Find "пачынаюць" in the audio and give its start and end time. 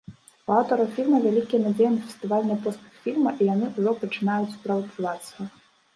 4.05-4.53